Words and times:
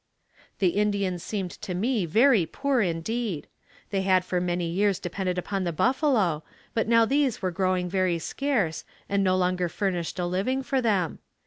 The 0.57 0.69
Indians 0.69 1.21
seemed 1.21 1.51
to 1.61 1.75
me 1.75 2.07
very 2.07 2.47
poor, 2.47 2.81
indeed. 2.81 3.45
They 3.91 4.01
had 4.01 4.25
for 4.25 4.41
many 4.41 4.67
years 4.67 4.97
depended 4.97 5.37
upon 5.37 5.63
the 5.63 5.71
buffalo 5.71 6.43
but 6.73 6.87
now 6.87 7.05
these 7.05 7.43
were 7.43 7.51
growing 7.51 7.87
very 7.87 8.17
scarce 8.17 8.83
and 9.07 9.23
no 9.23 9.37
longer 9.37 9.69
furnished 9.69 10.17
a 10.17 10.25
living 10.25 10.63
for 10.63 10.81
them. 10.81 11.19